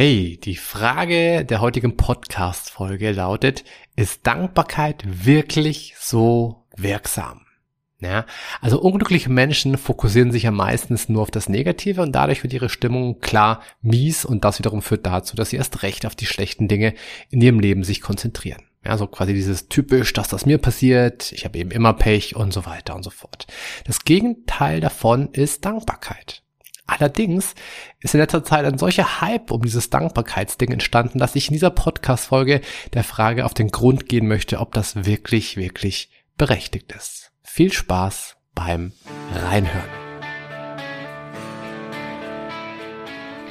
[0.00, 3.64] Hey, die Frage der heutigen Podcast-Folge lautet,
[3.96, 7.40] ist Dankbarkeit wirklich so wirksam?
[7.98, 8.24] Ja,
[8.60, 12.68] also unglückliche Menschen fokussieren sich ja meistens nur auf das Negative und dadurch wird ihre
[12.68, 16.68] Stimmung klar mies und das wiederum führt dazu, dass sie erst recht auf die schlechten
[16.68, 16.94] Dinge
[17.28, 18.62] in ihrem Leben sich konzentrieren.
[18.84, 22.52] Ja, so quasi dieses typisch, dass das mir passiert, ich habe eben immer Pech und
[22.52, 23.48] so weiter und so fort.
[23.84, 26.44] Das Gegenteil davon ist Dankbarkeit.
[26.88, 27.54] Allerdings
[28.00, 31.68] ist in letzter Zeit ein solcher Hype um dieses Dankbarkeitsding entstanden, dass ich in dieser
[31.68, 32.62] Podcast-Folge
[32.94, 37.30] der Frage auf den Grund gehen möchte, ob das wirklich, wirklich berechtigt ist.
[37.42, 38.92] Viel Spaß beim
[39.34, 39.84] Reinhören.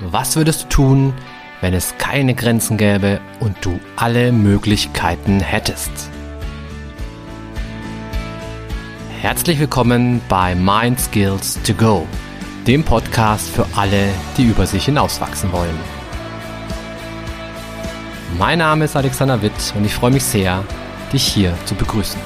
[0.01, 1.13] Was würdest du tun,
[1.61, 5.91] wenn es keine Grenzen gäbe und du alle Möglichkeiten hättest?
[9.21, 12.07] Herzlich willkommen bei Mind Skills to Go
[12.67, 15.79] dem Podcast für alle, die über sich hinauswachsen wollen.
[18.37, 20.65] Mein Name ist Alexander Witt und ich freue mich sehr,
[21.13, 22.19] dich hier zu begrüßen.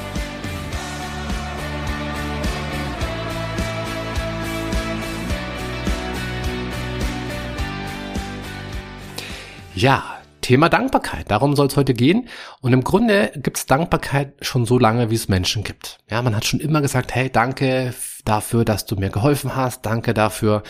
[9.75, 10.10] Ja,
[10.41, 11.29] Thema Dankbarkeit.
[11.29, 12.27] Darum soll es heute gehen.
[12.61, 15.99] Und im Grunde gibt es Dankbarkeit schon so lange, wie es Menschen gibt.
[16.09, 17.93] Ja, man hat schon immer gesagt, hey, danke
[18.25, 19.85] dafür, dass du mir geholfen hast.
[19.85, 20.63] Danke dafür,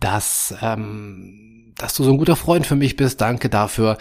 [0.00, 3.20] dass, ähm, dass du so ein guter Freund für mich bist.
[3.20, 3.98] Danke dafür,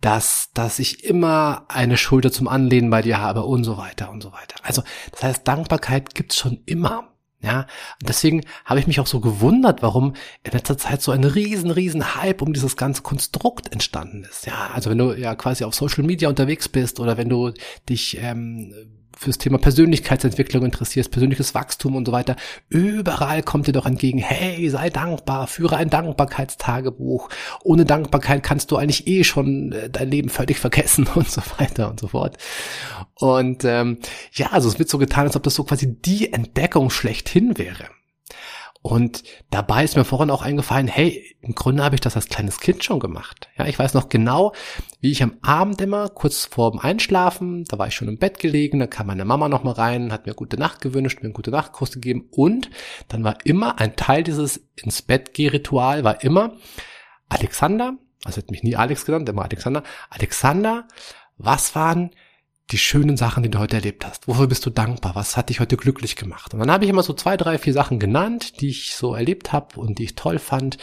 [0.00, 4.22] dass, dass ich immer eine Schulter zum Anlehnen bei dir habe und so weiter und
[4.22, 4.56] so weiter.
[4.62, 7.11] Also, das heißt, Dankbarkeit gibt's schon immer.
[7.42, 7.66] Ja,
[8.00, 11.72] und deswegen habe ich mich auch so gewundert, warum in letzter Zeit so ein riesen,
[11.72, 14.46] riesen Hype um dieses ganze Konstrukt entstanden ist.
[14.46, 17.52] Ja, also wenn du ja quasi auf Social Media unterwegs bist oder wenn du
[17.88, 18.72] dich ähm,
[19.16, 22.36] fürs Thema Persönlichkeitsentwicklung interessierst, persönliches Wachstum und so weiter,
[22.68, 27.28] überall kommt dir doch entgegen, hey, sei dankbar, führe ein Dankbarkeitstagebuch.
[27.62, 31.90] Ohne Dankbarkeit kannst du eigentlich eh schon äh, dein Leben völlig vergessen und so weiter
[31.90, 32.38] und so fort.
[33.14, 33.98] Und ähm,
[34.32, 37.88] ja, also es wird so getan, als ob das so quasi die Entdeckung schlechthin wäre.
[38.82, 42.58] Und dabei ist mir vorhin auch eingefallen, hey, im Grunde habe ich das als kleines
[42.58, 43.48] Kind schon gemacht.
[43.56, 44.52] Ja, ich weiß noch genau,
[45.00, 48.40] wie ich am Abend immer, kurz vor dem Einschlafen, da war ich schon im Bett
[48.40, 51.32] gelegen, da kam meine Mama noch mal rein, hat mir gute Nacht gewünscht, mir einen
[51.32, 52.70] gute Nachtkuss gegeben und
[53.06, 56.56] dann war immer ein Teil dieses ins Bett geh Ritual war immer
[57.28, 57.94] Alexander,
[58.24, 60.88] also hat mich nie Alex genannt, immer Alexander, Alexander,
[61.38, 62.10] was waren
[62.72, 64.26] die schönen Sachen, die du heute erlebt hast.
[64.26, 65.14] Wofür bist du dankbar?
[65.14, 66.54] Was hat dich heute glücklich gemacht?
[66.54, 69.52] Und dann habe ich immer so zwei, drei, vier Sachen genannt, die ich so erlebt
[69.52, 70.78] habe und die ich toll fand.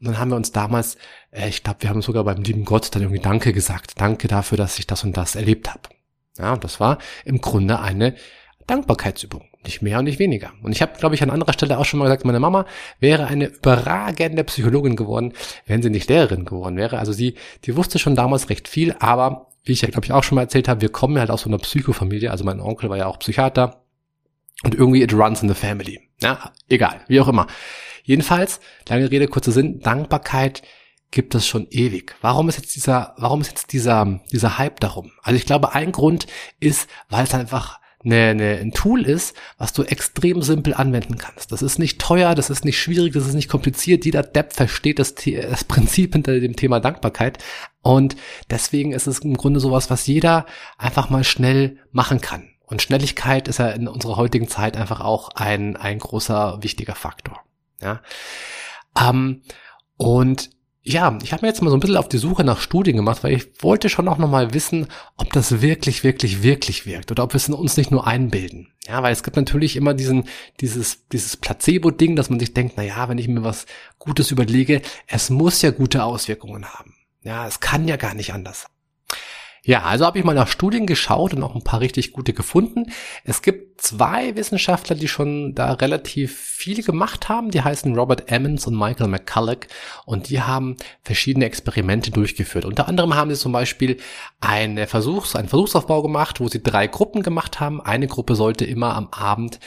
[0.00, 0.96] Und dann haben wir uns damals,
[1.30, 4.00] äh, ich glaube, wir haben sogar beim lieben Gott dann irgendwie Danke gesagt.
[4.00, 5.82] Danke dafür, dass ich das und das erlebt habe.
[6.38, 8.16] Ja, und das war im Grunde eine
[8.66, 9.44] Dankbarkeitsübung.
[9.64, 10.52] Nicht mehr und nicht weniger.
[10.62, 12.66] Und ich habe, glaube ich, an anderer Stelle auch schon mal gesagt, meine Mama
[13.00, 15.32] wäre eine überragende Psychologin geworden,
[15.66, 16.98] wenn sie nicht Lehrerin geworden wäre.
[16.98, 20.22] Also sie, die wusste schon damals recht viel, aber wie ich ja, glaube ich, auch
[20.22, 22.30] schon mal erzählt habe, wir kommen halt aus so einer Psychofamilie.
[22.30, 23.82] Also mein Onkel war ja auch Psychiater.
[24.62, 26.00] Und irgendwie it runs in the family.
[26.20, 27.46] Ja, egal, wie auch immer.
[28.04, 30.62] Jedenfalls, lange Rede, kurzer Sinn, Dankbarkeit
[31.10, 32.14] gibt es schon ewig.
[32.20, 35.12] Warum ist jetzt dieser, warum ist jetzt dieser, dieser Hype darum?
[35.22, 36.26] Also ich glaube, ein Grund
[36.60, 41.52] ist, weil es einfach eine, eine, ein Tool ist, was du extrem simpel anwenden kannst.
[41.52, 44.04] Das ist nicht teuer, das ist nicht schwierig, das ist nicht kompliziert.
[44.04, 47.38] Jeder Depp versteht das, das Prinzip hinter dem Thema Dankbarkeit.
[47.82, 48.16] Und
[48.50, 50.46] deswegen ist es im Grunde sowas, was jeder
[50.78, 52.50] einfach mal schnell machen kann.
[52.66, 57.40] Und Schnelligkeit ist ja in unserer heutigen Zeit einfach auch ein, ein großer, wichtiger Faktor.
[57.80, 58.00] Ja.
[58.98, 59.42] Ähm,
[59.96, 60.50] und
[60.86, 63.24] ja, ich habe mir jetzt mal so ein bisschen auf die Suche nach Studien gemacht,
[63.24, 64.86] weil ich wollte schon auch nochmal wissen,
[65.16, 68.68] ob das wirklich, wirklich, wirklich wirkt oder ob wir es uns nicht nur einbilden.
[68.86, 70.24] Ja, weil es gibt natürlich immer diesen,
[70.60, 73.64] dieses, dieses Placebo-Ding, dass man sich denkt, na ja, wenn ich mir was
[73.98, 76.94] Gutes überlege, es muss ja gute Auswirkungen haben.
[77.22, 78.66] Ja, es kann ja gar nicht anders.
[79.66, 82.92] Ja, also habe ich mal nach Studien geschaut und auch ein paar richtig gute gefunden.
[83.24, 87.50] Es gibt zwei Wissenschaftler, die schon da relativ viel gemacht haben.
[87.50, 89.66] Die heißen Robert Emmons und Michael McCulloch
[90.04, 92.66] und die haben verschiedene Experimente durchgeführt.
[92.66, 93.96] Unter anderem haben sie zum Beispiel
[94.38, 97.80] eine Versuchs-, einen Versuchsaufbau gemacht, wo sie drei Gruppen gemacht haben.
[97.80, 99.60] Eine Gruppe sollte immer am Abend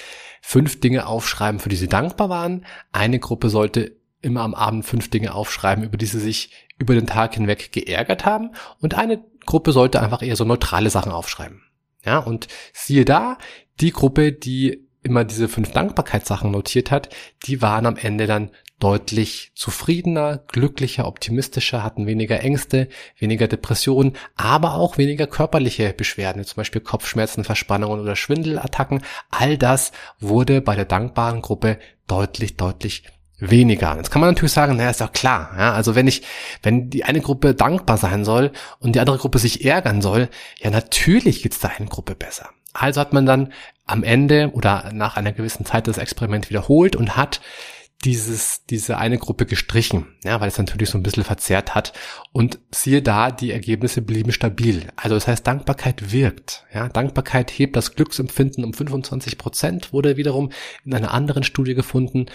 [0.43, 2.67] fünf Dinge aufschreiben, für die sie dankbar waren.
[2.91, 7.07] Eine Gruppe sollte immer am Abend fünf Dinge aufschreiben, über die sie sich über den
[7.07, 8.51] Tag hinweg geärgert haben.
[8.79, 11.63] Und eine Gruppe sollte einfach eher so neutrale Sachen aufschreiben.
[12.05, 13.39] Ja, und siehe da,
[13.79, 17.09] die Gruppe, die immer diese fünf Dankbarkeitssachen notiert hat,
[17.45, 24.75] die waren am Ende dann deutlich zufriedener, glücklicher, optimistischer, hatten weniger Ängste, weniger Depressionen, aber
[24.75, 29.01] auch weniger körperliche Beschwerden, zum Beispiel Kopfschmerzen, Verspannungen oder Schwindelattacken.
[29.31, 33.03] All das wurde bei der dankbaren Gruppe deutlich, deutlich
[33.39, 33.95] weniger.
[33.97, 35.51] Jetzt kann man natürlich sagen, naja, ist doch klar.
[35.57, 36.23] Ja, also wenn ich,
[36.63, 40.29] wenn die eine Gruppe dankbar sein soll und die andere Gruppe sich ärgern soll,
[40.59, 42.49] ja, natürlich geht's der einen Gruppe besser.
[42.73, 43.53] Also hat man dann
[43.85, 47.41] am Ende oder nach einer gewissen Zeit das Experiment wiederholt und hat
[48.05, 51.93] dieses, diese eine Gruppe gestrichen, ja, weil es natürlich so ein bisschen verzerrt hat.
[52.31, 54.87] Und siehe da, die Ergebnisse blieben stabil.
[54.95, 56.65] Also das heißt, Dankbarkeit wirkt.
[56.73, 60.51] Ja, Dankbarkeit hebt das Glücksempfinden um 25 Prozent, wurde wiederum
[60.85, 62.27] in einer anderen Studie gefunden.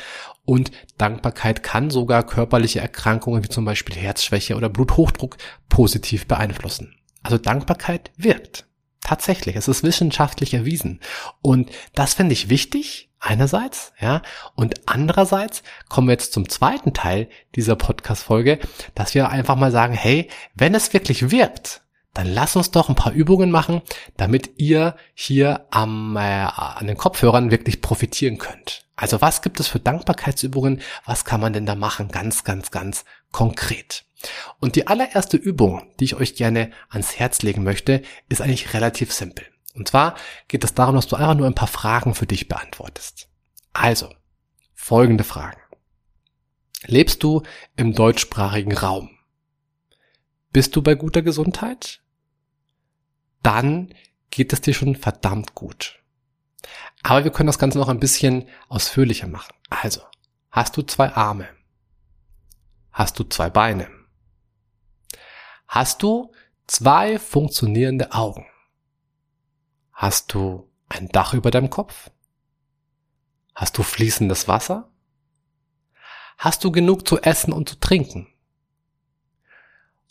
[0.45, 5.37] Und Dankbarkeit kann sogar körperliche Erkrankungen wie zum Beispiel Herzschwäche oder Bluthochdruck
[5.69, 6.97] positiv beeinflussen.
[7.23, 8.67] Also Dankbarkeit wirkt.
[9.01, 11.01] Tatsächlich, es ist wissenschaftlich erwiesen.
[11.41, 14.21] Und das finde ich wichtig, einerseits, ja.
[14.55, 18.59] Und andererseits kommen wir jetzt zum zweiten Teil dieser Podcast-Folge,
[18.95, 21.83] dass wir einfach mal sagen, hey, wenn es wirklich wirkt,
[22.15, 23.81] dann lass uns doch ein paar Übungen machen,
[24.17, 28.85] damit ihr hier am, äh, an den Kopfhörern wirklich profitieren könnt.
[28.97, 30.83] Also was gibt es für Dankbarkeitsübungen?
[31.07, 32.09] Was kann man denn da machen?
[32.09, 34.05] Ganz, ganz, ganz konkret.
[34.61, 39.13] Und die allererste Übung, die ich euch gerne ans Herz legen möchte, ist eigentlich relativ
[39.13, 39.47] simpel.
[39.75, 40.17] Und zwar
[40.49, 43.29] geht es darum, dass du einfach nur ein paar Fragen für dich beantwortest.
[43.73, 44.15] Also,
[44.75, 45.61] folgende Fragen.
[46.85, 47.43] Lebst du
[47.77, 49.11] im deutschsprachigen Raum?
[50.51, 52.03] Bist du bei guter Gesundheit?
[53.43, 53.95] Dann
[54.31, 56.03] geht es dir schon verdammt gut.
[57.03, 59.55] Aber wir können das Ganze noch ein bisschen ausführlicher machen.
[59.71, 60.03] Also,
[60.51, 61.49] hast du zwei Arme?
[62.93, 63.89] Hast du zwei Beine?
[65.67, 66.33] Hast du
[66.67, 68.47] zwei funktionierende Augen?
[70.03, 72.11] Hast du ein Dach über deinem Kopf?
[73.55, 74.91] Hast du fließendes Wasser?
[76.39, 78.27] Hast du genug zu essen und zu trinken?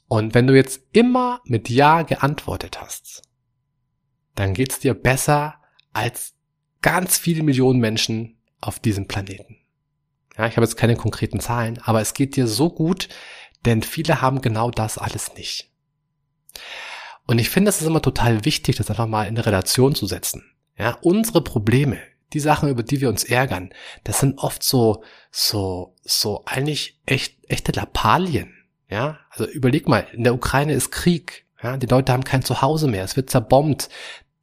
[0.07, 3.23] Und wenn du jetzt immer mit Ja geantwortet hast,
[4.35, 5.61] dann geht's dir besser
[5.91, 6.35] als
[6.81, 9.57] ganz viele Millionen Menschen auf diesem Planeten.
[10.37, 13.09] Ja, ich habe jetzt keine konkreten Zahlen, aber es geht dir so gut,
[13.65, 15.70] denn viele haben genau das alles nicht.
[17.31, 20.05] Und ich finde, es ist immer total wichtig, das einfach mal in eine Relation zu
[20.05, 20.43] setzen.
[20.77, 21.97] Ja, unsere Probleme,
[22.33, 23.69] die Sachen, über die wir uns ärgern,
[24.03, 25.01] das sind oft so,
[25.31, 28.53] so, so eigentlich echt, echte Lappalien.
[28.89, 31.45] Ja, also überleg mal, in der Ukraine ist Krieg.
[31.63, 33.05] Ja, die Leute haben kein Zuhause mehr.
[33.05, 33.87] Es wird zerbombt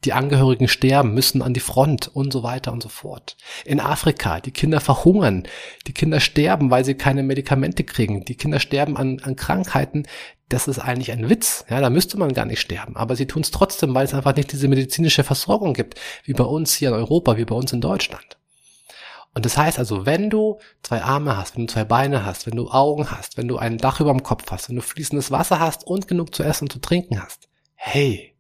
[0.04, 3.36] die Angehörigen sterben, müssen an die Front und so weiter und so fort.
[3.64, 5.42] In Afrika, die Kinder verhungern,
[5.86, 10.06] die Kinder sterben, weil sie keine Medikamente kriegen, die Kinder sterben an, an Krankheiten,
[10.48, 13.42] das ist eigentlich ein Witz, ja, da müsste man gar nicht sterben, aber sie tun
[13.42, 16.94] es trotzdem, weil es einfach nicht diese medizinische Versorgung gibt, wie bei uns hier in
[16.94, 18.38] Europa, wie bei uns in Deutschland.
[19.34, 22.56] Und das heißt also, wenn du zwei Arme hast, wenn du zwei Beine hast, wenn
[22.56, 25.60] du Augen hast, wenn du ein Dach über dem Kopf hast, wenn du fließendes Wasser
[25.60, 28.34] hast und genug zu essen und zu trinken hast, hey,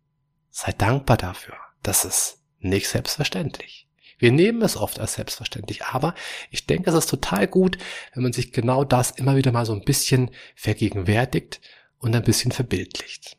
[0.60, 1.54] Sei dankbar dafür.
[1.84, 3.86] Das ist nicht selbstverständlich.
[4.18, 6.16] Wir nehmen es oft als selbstverständlich, aber
[6.50, 7.78] ich denke, es ist total gut,
[8.12, 11.60] wenn man sich genau das immer wieder mal so ein bisschen vergegenwärtigt
[11.98, 13.36] und ein bisschen verbildlicht.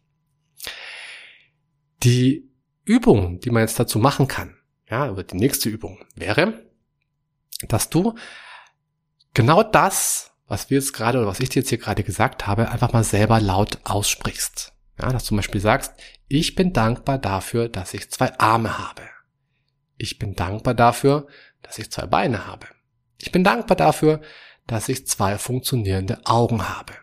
[2.04, 2.50] Die
[2.86, 4.56] Übung, die man jetzt dazu machen kann,
[4.90, 6.66] ja, oder die nächste Übung wäre,
[7.68, 8.16] dass du
[9.34, 12.72] genau das, was wir jetzt gerade oder was ich dir jetzt hier gerade gesagt habe,
[12.72, 14.74] einfach mal selber laut aussprichst.
[15.00, 15.94] Ja, dass du zum Beispiel sagst,
[16.28, 19.04] ich bin dankbar dafür, dass ich zwei Arme habe.
[19.98, 21.28] Ich bin dankbar dafür,
[21.62, 22.68] dass ich zwei Beine habe.
[23.18, 24.22] Ich bin dankbar dafür,
[24.66, 26.94] dass ich zwei funktionierende Augen habe.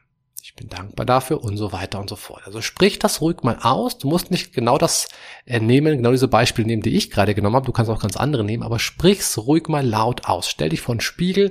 [0.56, 2.42] Bin dankbar dafür und so weiter und so fort.
[2.46, 3.98] Also sprich das ruhig mal aus.
[3.98, 5.08] Du musst nicht genau das
[5.44, 7.66] äh, nehmen, genau diese Beispiele nehmen, die ich gerade genommen habe.
[7.66, 10.48] Du kannst auch ganz andere nehmen, aber sprich's ruhig mal laut aus.
[10.48, 11.50] Stell dich vor den Spiegel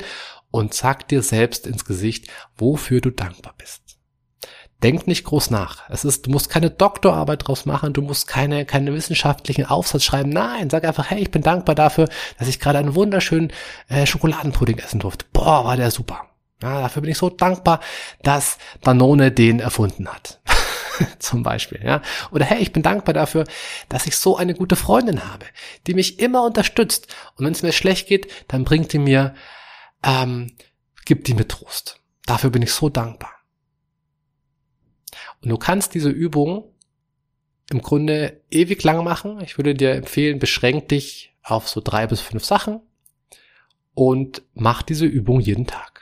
[0.50, 3.84] und sag dir selbst ins Gesicht, wofür du dankbar bist.
[4.82, 5.89] Denk nicht groß nach.
[5.89, 10.30] Es ist, du musst keine Doktorarbeit draus machen, du musst keine, keine wissenschaftlichen Aufsatz schreiben.
[10.30, 13.51] Nein, sag einfach, hey, ich bin dankbar dafür, dass ich gerade einen wunderschönen
[13.88, 15.25] äh, Schokoladenpudding essen durfte.
[15.32, 16.30] Boah, war der super.
[16.62, 17.82] Ja, dafür bin ich so dankbar,
[18.24, 20.40] dass Danone den erfunden hat.
[21.20, 22.02] Zum Beispiel, ja.
[22.32, 23.44] Oder hey, ich bin dankbar dafür,
[23.90, 25.46] dass ich so eine gute Freundin habe,
[25.88, 27.14] die mich immer unterstützt.
[27.36, 29.36] Und wenn es mir schlecht geht, dann bringt die mir,
[30.04, 30.56] ähm,
[31.04, 32.00] gibt die mir Trost.
[32.26, 33.32] Dafür bin ich so dankbar.
[35.42, 36.72] Und du kannst diese Übung
[37.70, 39.42] im Grunde ewig lang machen.
[39.42, 42.82] Ich würde dir empfehlen, beschränk dich auf so drei bis fünf Sachen
[43.94, 45.95] und mach diese Übung jeden Tag.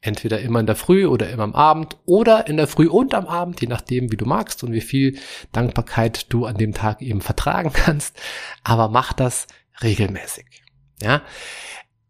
[0.00, 3.26] Entweder immer in der Früh oder immer am Abend oder in der Früh und am
[3.26, 5.18] Abend, je nachdem, wie du magst und wie viel
[5.52, 8.16] Dankbarkeit du an dem Tag eben vertragen kannst.
[8.62, 9.46] Aber mach das
[9.82, 10.46] regelmäßig.
[11.02, 11.22] Ja,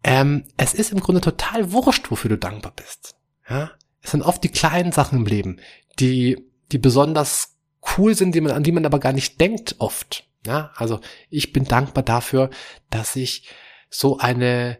[0.05, 3.15] ähm, es ist im Grunde total wurscht, wofür du dankbar bist.
[3.49, 5.61] Ja, es sind oft die kleinen Sachen im Leben,
[5.99, 7.57] die die besonders
[7.97, 10.29] cool sind, die man, an die man aber gar nicht denkt oft.
[10.47, 12.51] Ja, also ich bin dankbar dafür,
[12.91, 13.49] dass ich
[13.91, 14.79] so eine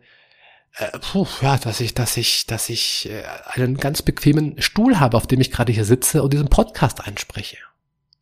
[0.79, 5.17] äh, puh, ja, dass ich, dass ich, dass ich äh, einen ganz bequemen Stuhl habe,
[5.17, 7.59] auf dem ich gerade hier sitze und diesen Podcast einspreche.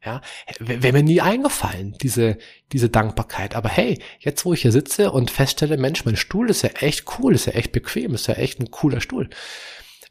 [0.05, 0.21] Ja,
[0.61, 2.39] wäre mir nie eingefallen, diese,
[2.71, 3.57] diese Dankbarkeit.
[3.57, 7.05] Aber hey, jetzt wo ich hier sitze und feststelle, Mensch, mein Stuhl ist ja echt
[7.19, 9.29] cool, ist ja echt bequem, ist ja echt ein cooler Stuhl.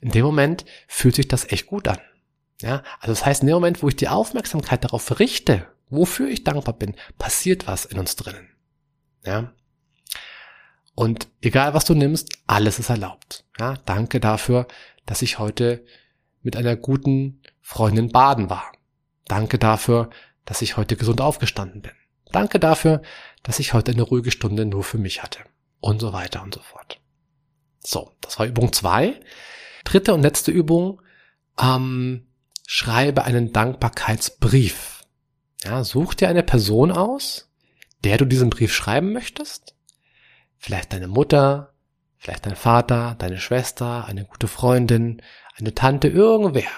[0.01, 1.99] In dem Moment fühlt sich das echt gut an.
[2.61, 6.43] Ja, also das heißt, in dem Moment, wo ich die Aufmerksamkeit darauf richte, wofür ich
[6.43, 8.49] dankbar bin, passiert was in uns drinnen.
[9.25, 9.53] Ja.
[10.95, 13.43] Und egal was du nimmst, alles ist erlaubt.
[13.59, 14.67] Ja, danke dafür,
[15.05, 15.85] dass ich heute
[16.41, 18.71] mit einer guten Freundin baden war.
[19.25, 20.09] Danke dafür,
[20.45, 21.91] dass ich heute gesund aufgestanden bin.
[22.31, 23.01] Danke dafür,
[23.43, 25.39] dass ich heute eine ruhige Stunde nur für mich hatte.
[25.81, 26.99] Und so weiter und so fort.
[27.79, 29.19] So, das war Übung zwei.
[29.83, 31.01] Dritte und letzte Übung.
[31.61, 32.27] Ähm,
[32.65, 35.03] schreibe einen Dankbarkeitsbrief.
[35.63, 37.49] Ja, such dir eine Person aus,
[38.03, 39.74] der du diesen Brief schreiben möchtest.
[40.65, 41.73] Vielleicht deine Mutter,
[42.17, 45.21] vielleicht dein Vater, deine Schwester, eine gute Freundin,
[45.59, 46.71] eine Tante, irgendwer.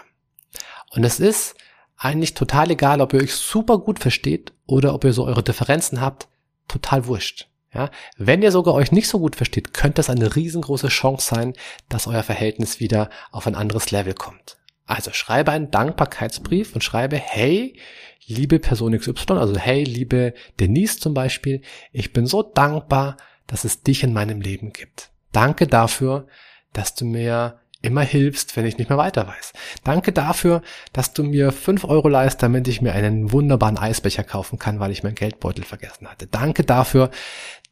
[0.89, 1.55] Und es ist
[1.95, 6.01] eigentlich total egal, ob ihr euch super gut versteht oder ob ihr so eure Differenzen
[6.01, 6.27] habt,
[6.67, 7.47] total wurscht.
[7.73, 11.53] Ja, wenn ihr sogar euch nicht so gut versteht, könnte das eine riesengroße Chance sein,
[11.87, 14.57] dass euer Verhältnis wieder auf ein anderes Level kommt.
[14.85, 17.79] Also schreibe einen Dankbarkeitsbrief und schreibe, hey,
[18.25, 21.61] liebe Person XY, also hey, liebe Denise zum Beispiel,
[21.93, 23.15] ich bin so dankbar,
[23.47, 25.11] dass es dich in meinem Leben gibt.
[25.31, 26.27] Danke dafür,
[26.73, 29.53] dass du mir immer hilfst, wenn ich nicht mehr weiter weiß.
[29.83, 30.61] Danke dafür,
[30.93, 34.91] dass du mir fünf Euro leist, damit ich mir einen wunderbaren Eisbecher kaufen kann, weil
[34.91, 36.27] ich meinen Geldbeutel vergessen hatte.
[36.27, 37.11] Danke dafür,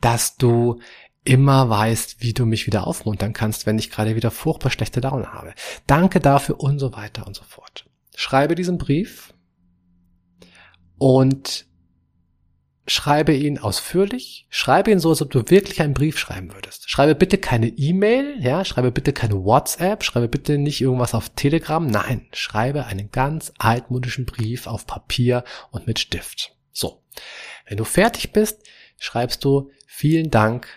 [0.02, 0.80] dass du
[1.24, 5.34] immer weißt, wie du mich wieder aufmuntern kannst, wenn ich gerade wieder furchtbar schlechte Laune
[5.34, 5.54] habe.
[5.88, 7.86] Danke dafür und so weiter und so fort.
[8.16, 9.34] Schreibe diesen Brief
[10.98, 11.66] und
[12.88, 16.90] schreibe ihn ausführlich, schreibe ihn so, als ob du wirklich einen Brief schreiben würdest.
[16.90, 21.86] Schreibe bitte keine E-Mail, ja, schreibe bitte keine WhatsApp, schreibe bitte nicht irgendwas auf Telegram,
[21.86, 26.56] nein, schreibe einen ganz altmodischen Brief auf Papier und mit Stift.
[26.72, 27.04] So.
[27.68, 28.64] Wenn du fertig bist,
[29.00, 30.68] schreibst du vielen Dank,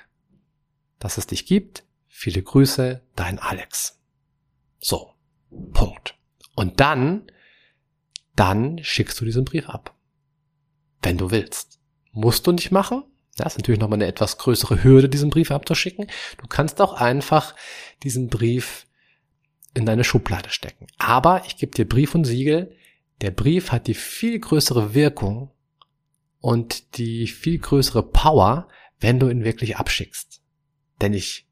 [0.99, 1.85] dass es dich gibt.
[2.07, 4.00] Viele Grüße, dein Alex.
[4.81, 5.12] So.
[5.73, 6.15] Punkt.
[6.55, 7.31] Und dann,
[8.35, 9.95] dann schickst du diesen Brief ab.
[11.03, 11.78] Wenn du willst.
[12.19, 13.05] Musst du nicht machen.
[13.37, 16.09] Das ist natürlich nochmal eine etwas größere Hürde, diesen Brief abzuschicken.
[16.39, 17.55] Du kannst auch einfach
[18.03, 18.89] diesen Brief
[19.73, 20.89] in deine Schublade stecken.
[20.99, 22.75] Aber ich gebe dir Brief und Siegel.
[23.21, 25.53] Der Brief hat die viel größere Wirkung
[26.41, 28.67] und die viel größere Power,
[28.99, 30.43] wenn du ihn wirklich abschickst.
[31.01, 31.47] Denn ich,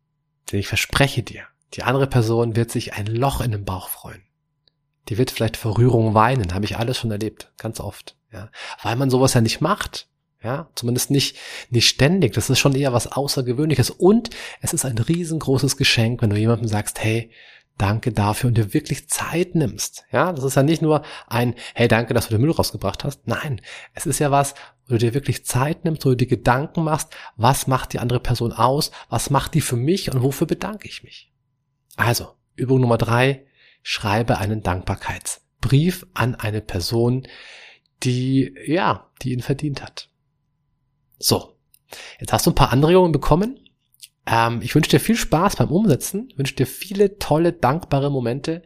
[0.51, 1.45] denn ich verspreche dir,
[1.75, 4.23] die andere Person wird sich ein Loch in den Bauch freuen.
[5.09, 8.51] Die wird vielleicht vor Rührung weinen, habe ich alles schon erlebt, ganz oft, ja.
[8.83, 10.09] Weil man sowas ja nicht macht.
[10.43, 11.37] Ja, zumindest nicht,
[11.71, 12.35] nicht ständig.
[12.35, 13.91] Das ist schon eher was Außergewöhnliches.
[13.91, 17.31] Und es ist ein riesengroßes Geschenk, wenn du jemandem sagst, hey,
[17.79, 20.05] danke dafür und dir wirklich Zeit nimmst.
[20.11, 23.27] Ja, das ist ja nicht nur ein, hey, danke, dass du den Müll rausgebracht hast.
[23.27, 23.61] Nein,
[23.95, 24.55] es ist ja was,
[24.87, 28.21] wo du dir wirklich Zeit nimmst, wo du dir Gedanken machst, was macht die andere
[28.21, 31.33] Person aus, was macht die für mich und wofür bedanke ich mich.
[31.97, 33.47] Also, Übung Nummer drei,
[33.83, 37.27] schreibe einen Dankbarkeitsbrief an eine Person,
[38.03, 40.11] die, ja, die ihn verdient hat.
[41.19, 41.57] So,
[42.21, 43.61] jetzt hast du ein paar Anregungen bekommen.
[44.27, 48.63] Ähm, ich wünsche dir viel Spaß beim Umsetzen, wünsche dir viele tolle, dankbare Momente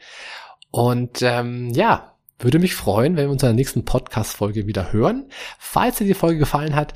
[0.70, 5.26] und ähm, ja, würde mich freuen, wenn wir uns in der nächsten Podcast-Folge wieder hören.
[5.58, 6.94] Falls dir die Folge gefallen hat,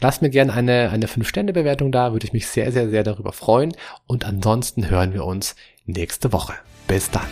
[0.00, 3.74] lass mir gerne eine, eine 5-Sterne-Bewertung da, würde ich mich sehr, sehr, sehr darüber freuen.
[4.06, 6.54] Und ansonsten hören wir uns nächste Woche.
[6.86, 7.28] Bis dann.